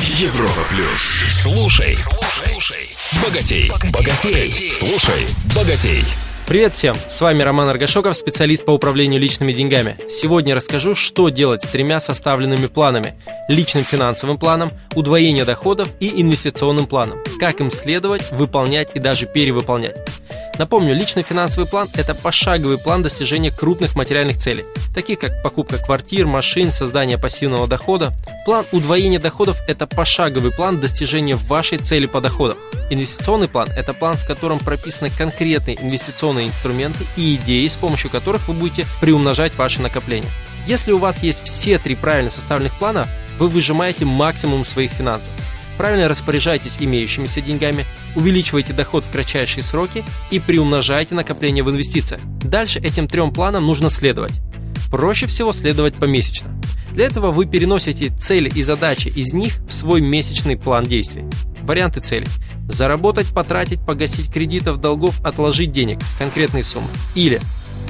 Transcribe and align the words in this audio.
Европа 0.00 0.62
плюс. 0.70 1.02
Слушай, 1.30 1.96
слушай, 2.22 2.90
богатей, 3.22 3.70
богатей, 3.92 4.70
слушай, 4.72 5.26
богатей. 5.54 6.04
Привет 6.48 6.74
всем! 6.74 6.96
С 6.96 7.20
вами 7.20 7.42
Роман 7.42 7.68
Аргашоков, 7.68 8.16
специалист 8.16 8.64
по 8.64 8.72
управлению 8.72 9.20
личными 9.20 9.52
деньгами. 9.52 9.96
Сегодня 10.10 10.54
расскажу, 10.54 10.94
что 10.94 11.28
делать 11.28 11.62
с 11.62 11.68
тремя 11.68 12.00
составленными 12.00 12.66
планами. 12.66 13.14
Личным 13.48 13.84
финансовым 13.84 14.36
планом, 14.36 14.72
удвоение 14.94 15.44
доходов 15.44 15.88
и 16.00 16.20
инвестиционным 16.20 16.86
планом. 16.86 17.20
Как 17.38 17.60
им 17.60 17.70
следовать, 17.70 18.32
выполнять 18.32 18.90
и 18.94 18.98
даже 18.98 19.26
перевыполнять. 19.26 19.96
Напомню, 20.58 20.94
личный 20.94 21.24
финансовый 21.24 21.66
план– 21.66 21.88
это 21.94 22.14
пошаговый 22.14 22.78
план 22.78 23.02
достижения 23.02 23.50
крупных 23.50 23.96
материальных 23.96 24.38
целей, 24.38 24.64
таких 24.94 25.18
как 25.18 25.42
покупка 25.42 25.78
квартир, 25.78 26.26
машин, 26.26 26.70
создание 26.70 27.18
пассивного 27.18 27.66
дохода. 27.66 28.12
План 28.44 28.64
удвоения 28.70 29.18
доходов– 29.18 29.60
это 29.66 29.86
пошаговый 29.88 30.52
план 30.52 30.80
достижения 30.80 31.34
вашей 31.34 31.78
цели 31.78 32.06
по 32.06 32.20
доходам. 32.20 32.56
Инвестиционный 32.88 33.48
план– 33.48 33.68
это 33.76 33.94
план, 33.94 34.16
в 34.16 34.26
котором 34.26 34.60
прописаны 34.60 35.10
конкретные 35.10 35.76
инвестиционные 35.82 36.46
инструменты 36.46 37.04
и 37.16 37.34
идеи, 37.34 37.66
с 37.66 37.76
помощью 37.76 38.10
которых 38.10 38.46
вы 38.46 38.54
будете 38.54 38.86
приумножать 39.00 39.56
ваши 39.56 39.80
накопления. 39.80 40.30
Если 40.68 40.92
у 40.92 40.98
вас 40.98 41.22
есть 41.22 41.44
все 41.44 41.78
три 41.78 41.96
правильно 41.96 42.30
составленных 42.30 42.78
плана, 42.78 43.08
вы 43.38 43.48
выжимаете 43.48 44.04
максимум 44.04 44.64
своих 44.64 44.92
финансов. 44.92 45.32
Правильно 45.76 46.08
распоряжайтесь 46.08 46.76
имеющимися 46.80 47.40
деньгами, 47.40 47.84
увеличивайте 48.14 48.72
доход 48.72 49.04
в 49.04 49.10
кратчайшие 49.10 49.62
сроки 49.62 50.04
и 50.30 50.38
приумножайте 50.38 51.14
накопление 51.14 51.64
в 51.64 51.70
инвестициях. 51.70 52.20
Дальше 52.42 52.78
этим 52.78 53.08
трем 53.08 53.32
планам 53.32 53.66
нужно 53.66 53.90
следовать. 53.90 54.40
Проще 54.90 55.26
всего 55.26 55.52
следовать 55.52 55.94
помесячно. 55.94 56.50
Для 56.92 57.06
этого 57.06 57.32
вы 57.32 57.46
переносите 57.46 58.10
цели 58.10 58.48
и 58.48 58.62
задачи 58.62 59.08
из 59.08 59.32
них 59.32 59.54
в 59.68 59.74
свой 59.74 60.00
месячный 60.00 60.56
план 60.56 60.86
действий. 60.86 61.24
Варианты 61.62 62.00
целей. 62.00 62.28
Заработать, 62.68 63.34
потратить, 63.34 63.84
погасить 63.84 64.32
кредитов, 64.32 64.80
долгов, 64.80 65.20
отложить 65.22 65.72
денег, 65.72 65.98
конкретные 66.18 66.62
суммы. 66.62 66.88
Или 67.16 67.40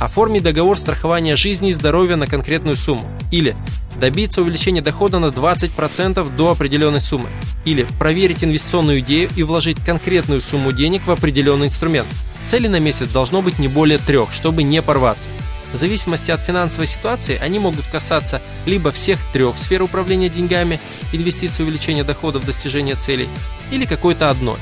оформить 0.00 0.42
договор 0.42 0.78
страхования 0.78 1.36
жизни 1.36 1.70
и 1.70 1.72
здоровья 1.72 2.16
на 2.16 2.26
конкретную 2.26 2.76
сумму. 2.76 3.08
Или 3.30 3.56
добиться 4.00 4.42
увеличения 4.42 4.80
дохода 4.80 5.18
на 5.18 5.26
20% 5.26 6.36
до 6.36 6.50
определенной 6.50 7.00
суммы. 7.00 7.30
Или 7.64 7.86
проверить 7.98 8.44
инвестиционную 8.44 9.00
идею 9.00 9.30
и 9.36 9.42
вложить 9.42 9.82
конкретную 9.84 10.40
сумму 10.40 10.72
денег 10.72 11.06
в 11.06 11.10
определенный 11.10 11.66
инструмент. 11.66 12.08
Цели 12.46 12.68
на 12.68 12.80
месяц 12.80 13.08
должно 13.08 13.42
быть 13.42 13.58
не 13.58 13.68
более 13.68 13.98
трех, 13.98 14.32
чтобы 14.32 14.62
не 14.62 14.80
порваться. 14.82 15.28
В 15.72 15.76
зависимости 15.76 16.30
от 16.30 16.40
финансовой 16.40 16.86
ситуации 16.86 17.38
они 17.38 17.58
могут 17.58 17.84
касаться 17.86 18.40
либо 18.64 18.90
всех 18.90 19.18
трех 19.32 19.58
сфер 19.58 19.82
управления 19.82 20.30
деньгами, 20.30 20.80
инвестиций, 21.12 21.64
увеличения 21.64 22.04
доходов, 22.04 22.46
достижения 22.46 22.94
целей, 22.94 23.28
или 23.70 23.84
какой-то 23.84 24.30
одной. 24.30 24.56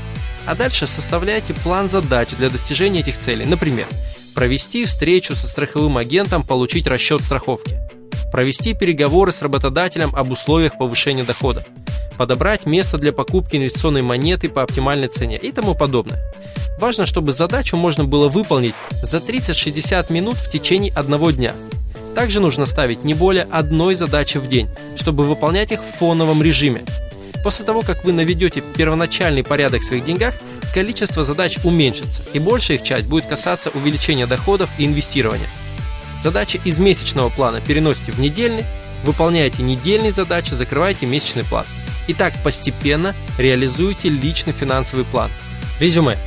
А 0.45 0.55
дальше 0.55 0.85
составляйте 0.87 1.53
план 1.53 1.87
задач 1.87 2.29
для 2.31 2.49
достижения 2.49 3.01
этих 3.01 3.17
целей. 3.17 3.45
Например, 3.45 3.85
провести 4.37 4.85
встречу 4.85 5.35
со 5.35 5.47
страховым 5.47 5.97
агентом, 5.97 6.43
получить 6.43 6.85
расчет 6.85 7.23
страховки 7.23 7.75
провести 8.31 8.75
переговоры 8.75 9.31
с 9.31 9.41
работодателем 9.41 10.13
об 10.13 10.31
условиях 10.31 10.77
повышения 10.77 11.23
дохода, 11.23 11.65
подобрать 12.17 12.67
место 12.67 12.99
для 12.99 13.13
покупки 13.13 13.55
инвестиционной 13.55 14.03
монеты 14.03 14.49
по 14.49 14.61
оптимальной 14.61 15.07
цене 15.07 15.37
и 15.37 15.51
тому 15.51 15.73
подобное. 15.73 16.19
Важно, 16.79 17.07
чтобы 17.07 17.31
задачу 17.31 17.77
можно 17.77 18.03
было 18.03 18.29
выполнить 18.29 18.75
за 18.91 19.17
30-60 19.17 20.13
минут 20.13 20.35
в 20.35 20.51
течение 20.51 20.93
одного 20.93 21.31
дня. 21.31 21.53
Также 22.13 22.39
нужно 22.39 22.67
ставить 22.67 23.03
не 23.03 23.15
более 23.15 23.47
одной 23.49 23.95
задачи 23.95 24.37
в 24.37 24.47
день, 24.47 24.69
чтобы 24.97 25.23
выполнять 25.23 25.71
их 25.71 25.81
в 25.81 25.97
фоновом 25.97 26.43
режиме. 26.43 26.83
После 27.43 27.65
того, 27.65 27.81
как 27.81 28.03
вы 28.03 28.13
наведете 28.13 28.61
первоначальный 28.61 29.43
порядок 29.43 29.81
в 29.81 29.85
своих 29.85 30.05
деньгах, 30.05 30.35
количество 30.73 31.23
задач 31.23 31.57
уменьшится, 31.63 32.23
и 32.33 32.39
большая 32.39 32.77
их 32.77 32.83
часть 32.83 33.07
будет 33.07 33.25
касаться 33.25 33.69
увеличения 33.69 34.27
доходов 34.27 34.69
и 34.77 34.85
инвестирования. 34.85 35.49
Задачи 36.21 36.59
из 36.65 36.79
месячного 36.79 37.29
плана 37.29 37.61
переносите 37.61 38.11
в 38.11 38.19
недельный, 38.19 38.65
выполняете 39.03 39.63
недельные 39.63 40.11
задачи, 40.11 40.53
закрываете 40.53 41.05
месячный 41.05 41.43
план. 41.43 41.65
И 42.07 42.13
так 42.13 42.33
постепенно 42.43 43.13
реализуете 43.37 44.09
личный 44.09 44.53
финансовый 44.53 45.05
план. 45.05 45.29
Резюме. 45.79 46.17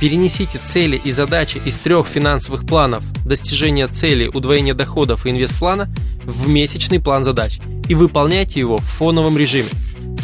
Перенесите 0.00 0.60
цели 0.62 1.00
и 1.02 1.10
задачи 1.10 1.60
из 1.64 1.78
трех 1.78 2.06
финансовых 2.06 2.66
планов 2.66 3.02
достижения 3.24 3.88
цели, 3.88 4.28
удвоения 4.28 4.74
доходов 4.74 5.26
и 5.26 5.30
инвестплана 5.30 5.88
в 6.24 6.48
месячный 6.48 7.00
план 7.00 7.24
задач 7.24 7.58
и 7.88 7.94
выполняйте 7.94 8.60
его 8.60 8.78
в 8.78 8.84
фоновом 8.84 9.38
режиме. 9.38 9.70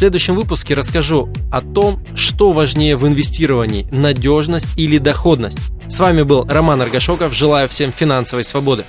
В 0.04 0.06
следующем 0.06 0.34
выпуске 0.34 0.75
расскажу 0.75 1.31
о 1.50 1.62
том, 1.62 1.98
что 2.15 2.53
важнее 2.53 2.94
в 2.94 3.09
инвестировании– 3.09 3.88
надежность 3.91 4.76
или 4.76 4.98
доходность. 4.98 5.72
С 5.88 5.98
вами 5.98 6.20
был 6.20 6.44
Роман 6.47 6.82
Аргашоков. 6.82 7.32
Желаю 7.32 7.70
всем 7.70 7.91
финансовой 7.91 8.44
свободы. 8.44 8.84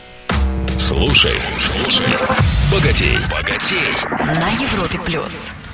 Слушай, 0.78 1.40
слушай, 1.62 2.06
богатей, 2.70 3.18
богатей. 3.32 3.96
На 4.20 4.50
Европе 4.62 5.00
плюс. 5.06 5.65